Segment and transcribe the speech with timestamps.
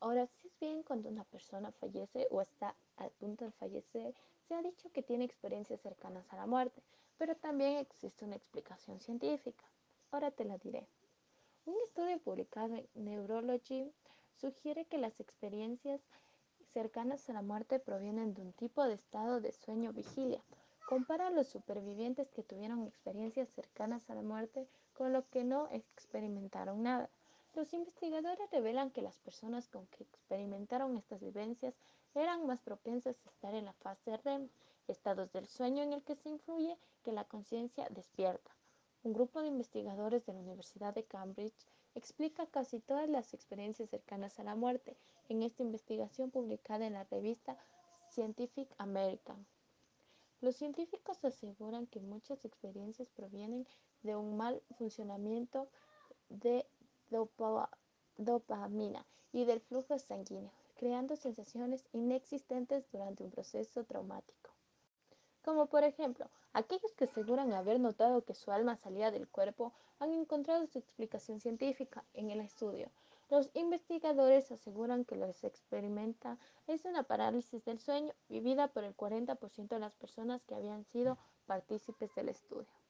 [0.00, 4.14] Ahora, si es bien cuando una persona fallece o está a punto de fallecer,
[4.48, 6.82] se ha dicho que tiene experiencias cercanas a la muerte,
[7.18, 9.64] pero también existe una explicación científica.
[10.10, 10.86] Ahora te la diré.
[11.66, 13.92] Un estudio publicado en Neurology
[14.40, 16.00] sugiere que las experiencias
[16.72, 20.42] cercanas a la muerte provienen de un tipo de estado de sueño vigilia.
[20.88, 25.68] Compara a los supervivientes que tuvieron experiencias cercanas a la muerte con los que no
[25.70, 27.10] experimentaron nada.
[27.54, 31.74] Los investigadores revelan que las personas con que experimentaron estas vivencias
[32.14, 34.48] eran más propensas a estar en la fase REM,
[34.86, 38.50] estados del sueño en el que se influye que la conciencia despierta.
[39.02, 44.38] Un grupo de investigadores de la Universidad de Cambridge explica casi todas las experiencias cercanas
[44.38, 44.96] a la muerte
[45.28, 47.56] en esta investigación publicada en la revista
[48.10, 49.46] Scientific American.
[50.40, 53.66] Los científicos aseguran que muchas experiencias provienen
[54.02, 55.68] de un mal funcionamiento
[56.28, 56.66] de
[57.10, 64.50] dopamina y del flujo sanguíneo, creando sensaciones inexistentes durante un proceso traumático.
[65.42, 70.12] Como por ejemplo, aquellos que aseguran haber notado que su alma salía del cuerpo han
[70.12, 72.90] encontrado su explicación científica en el estudio.
[73.30, 76.36] Los investigadores aseguran que lo que se experimenta
[76.66, 81.16] es una parálisis del sueño vivida por el 40% de las personas que habían sido
[81.46, 82.80] partícipes del estudio.